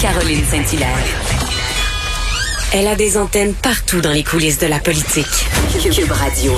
[0.00, 0.96] Caroline Saint-Hilaire.
[2.72, 5.26] Elle a des antennes partout dans les coulisses de la politique.
[5.94, 6.52] Cube Radio.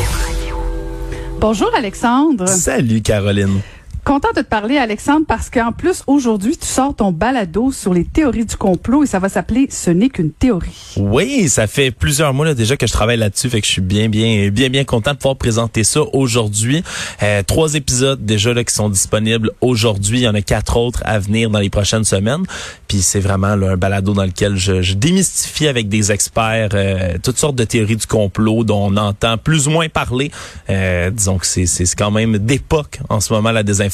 [1.40, 2.46] Bonjour Alexandre.
[2.46, 3.60] Salut Caroline.
[4.04, 8.04] Content de te parler, Alexandre, parce qu'en plus, aujourd'hui, tu sors ton balado sur les
[8.04, 10.94] théories du complot et ça va s'appeler Ce n'est qu'une théorie.
[10.96, 13.80] Oui, ça fait plusieurs mois là, déjà que je travaille là-dessus, fait que je suis
[13.80, 16.82] bien, bien, bien, bien content de pouvoir présenter ça aujourd'hui.
[17.22, 20.18] Euh, trois épisodes déjà là qui sont disponibles aujourd'hui.
[20.18, 22.42] Il y en a quatre autres à venir dans les prochaines semaines.
[22.88, 27.18] Puis c'est vraiment là, un balado dans lequel je, je démystifie avec des experts euh,
[27.22, 30.32] toutes sortes de théories du complot dont on entend plus ou moins parler.
[30.70, 31.66] Euh, disons que c'est,
[31.96, 33.91] quand même d'époque en ce moment la désinformation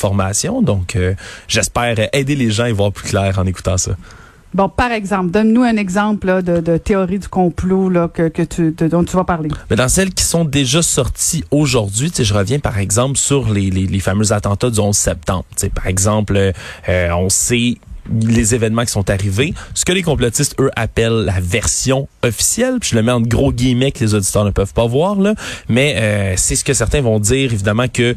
[0.63, 1.15] donc, euh,
[1.47, 3.93] j'espère aider les gens à y voir plus clair en écoutant ça.
[4.55, 8.73] Bon, par exemple, donne-nous un exemple de, de, théorie du complot là, que, que tu,
[8.73, 9.51] dont tu vas parler.
[9.69, 13.87] Mais dans celles qui sont déjà sorties aujourd'hui, je reviens par exemple sur les, les,
[13.87, 15.45] les, fameux attentats du 11 septembre.
[15.55, 16.53] sais, par exemple,
[16.89, 17.75] euh, on sait
[18.11, 19.53] les événements qui sont arrivés.
[19.75, 23.53] Ce que les complotistes, eux, appellent la version officielle, puis je le mets en gros
[23.53, 25.35] guillemets que les auditeurs ne peuvent pas voir, là,
[25.69, 28.17] mais euh, c'est ce que certains vont dire, évidemment, que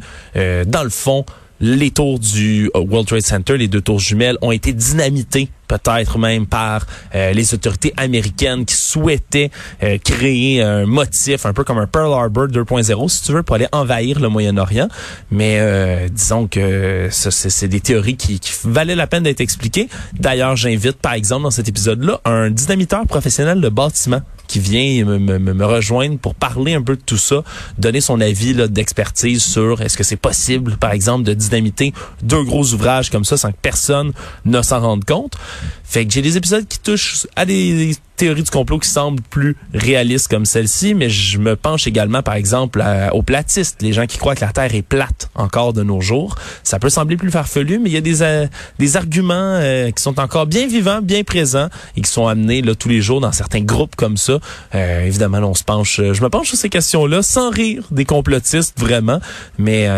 [0.64, 1.26] dans le fond,
[1.62, 6.18] les tours du euh, World Trade Center, les deux tours jumelles, ont été dynamités peut-être
[6.18, 9.50] même par euh, les autorités américaines qui souhaitaient
[9.82, 13.56] euh, créer un motif un peu comme un Pearl Harbor 2.0 si tu veux pour
[13.56, 14.88] aller envahir le Moyen-Orient.
[15.30, 19.88] Mais disons que c'est des théories qui, qui valaient la peine d'être expliquées.
[20.12, 24.20] D'ailleurs j'invite par exemple dans cet épisode-là un dynamiteur professionnel de bâtiment
[24.52, 27.42] qui vient me, me, rejoindre pour parler un peu de tout ça,
[27.78, 32.74] donner son avis d'expertise sur est-ce que c'est possible, par exemple, de dynamiter deux gros
[32.74, 34.12] ouvrages comme ça sans que personne
[34.44, 35.38] ne s'en rende compte.
[35.84, 39.56] Fait que j'ai des épisodes qui touchent à des théories du complot qui semblent plus
[39.74, 42.80] réalistes comme celle-ci, mais je me penche également, par exemple,
[43.12, 46.36] aux platistes, les gens qui croient que la Terre est plate encore de nos jours.
[46.62, 48.46] Ça peut sembler plus farfelu, mais il y a des, euh,
[48.78, 52.76] des arguments euh, qui sont encore bien vivants, bien présents et qui sont amenés là
[52.76, 54.38] tous les jours dans certains groupes comme ça.
[54.76, 58.78] Euh, évidemment, on se penche, je me penche sur ces questions-là sans rire des complotistes
[58.78, 59.18] vraiment,
[59.58, 59.88] mais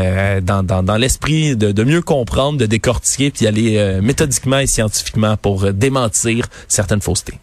[0.40, 5.36] dans, dans, dans l'esprit de, de mieux comprendre, de décortiquer puis aller méthodiquement et scientifiquement
[5.36, 7.38] pour démentir certaines faussetés.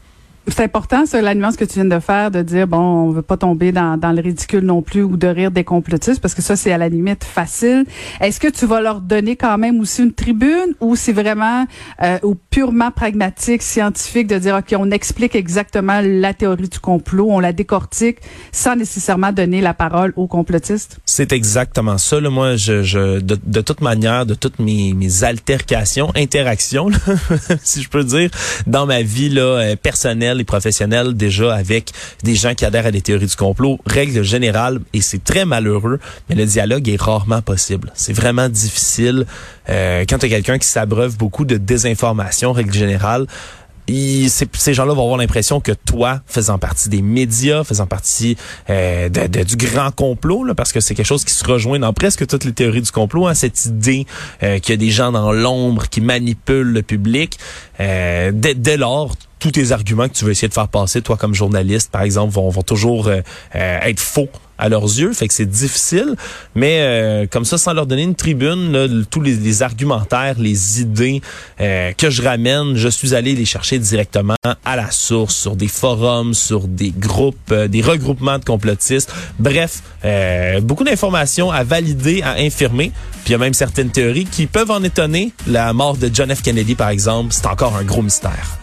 [0.48, 3.22] C'est important, ça, la nuance que tu viens de faire, de dire, bon, on veut
[3.22, 6.42] pas tomber dans, dans le ridicule non plus ou de rire des complotistes, parce que
[6.42, 7.86] ça, c'est à la limite facile.
[8.20, 11.68] Est-ce que tu vas leur donner quand même aussi une tribune ou c'est vraiment
[12.02, 17.28] euh, ou purement pragmatique, scientifique, de dire, OK, on explique exactement la théorie du complot,
[17.30, 18.18] on la décortique
[18.52, 21.00] sans nécessairement donner la parole aux complotistes?
[21.06, 22.20] C'est exactement ça.
[22.20, 22.32] Là.
[22.32, 26.90] Moi, je, je de, de, toute manière, de toutes mes, mes altercations, interactions,
[27.64, 28.32] si je peux dire,
[28.66, 29.76] dans ma vie là, euh,
[30.40, 31.92] et professionnels déjà avec
[32.24, 33.80] des gens qui adhèrent à des théories du complot.
[33.86, 36.00] Règle générale, et c'est très malheureux,
[36.30, 37.92] mais le dialogue est rarement possible.
[37.96, 39.26] C'est vraiment difficile
[39.70, 43.28] euh, quand tu as quelqu'un qui s'abreuve beaucoup de désinformation, règle générale
[43.88, 48.38] ces gens-là vont avoir l'impression que toi, faisant partie des médias, faisant partie
[48.70, 52.46] euh, du grand complot, parce que c'est quelque chose qui se rejoint dans presque toutes
[52.46, 54.06] les théories du complot, hein, cette idée
[54.44, 57.38] euh, qu'il y a des gens dans l'ombre qui manipulent le public.
[57.80, 61.92] Dès lors, tous tes arguments que tu veux essayer de faire passer, toi comme journaliste,
[61.92, 63.22] par exemple, vont, toujours euh,
[63.56, 64.30] euh, être faux
[64.60, 66.16] à leurs yeux, fait que c'est difficile.
[66.54, 71.22] Mais euh, comme ça, sans leur donner une tribune, tous les, argumentaires, les idées
[71.58, 76.36] que je ramène, je suis allé les chercher directement à la source, sur des forums,
[76.36, 79.12] sur des groupes, des regroupements de complotistes.
[79.40, 79.82] Bref,
[80.62, 82.92] beaucoup d'informations à valider, à infirmer.
[83.24, 85.34] Puis il y a même certaines théories qui peuvent en étonner.
[85.48, 86.44] La mort de John F.
[86.44, 88.61] Kennedy, par exemple, c'est encore un gros mystère.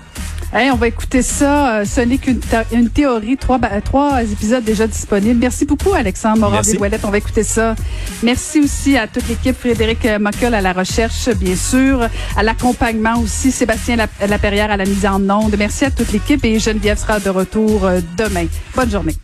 [0.51, 1.81] Hey, on va écouter ça.
[1.81, 2.41] Euh, ce n'est qu'une
[2.73, 3.37] une théorie.
[3.37, 5.39] Trois, trois épisodes déjà disponibles.
[5.39, 7.75] Merci beaucoup, Alexandre Morin des On va écouter ça.
[8.23, 9.55] Merci aussi à toute l'équipe.
[9.55, 12.09] Frédéric euh, Mockel à la recherche, bien sûr.
[12.35, 13.53] À l'accompagnement aussi.
[13.53, 13.97] Sébastien
[14.27, 15.55] Laperrière à la mise en onde.
[15.59, 18.47] Merci à toute l'équipe et Geneviève sera de retour euh, demain.
[18.75, 19.17] Bonne journée.